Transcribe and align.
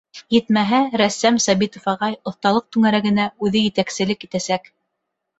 Етмәһә, 0.35 0.77
рәссам 1.01 1.35
Сабитов 1.43 1.83
ағай 1.91 2.15
оҫталыҡ 2.31 2.65
түңәрәгенә 2.77 3.27
үҙе 3.49 3.61
етәкселек 3.65 4.25
итәсәк. 4.29 4.73